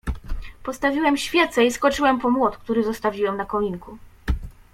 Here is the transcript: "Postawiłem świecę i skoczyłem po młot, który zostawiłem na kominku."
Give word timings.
"Postawiłem 0.63 1.17
świecę 1.17 1.65
i 1.65 1.71
skoczyłem 1.71 2.19
po 2.19 2.31
młot, 2.31 2.57
który 2.57 2.83
zostawiłem 2.83 3.37
na 3.37 3.45
kominku." 3.45 3.97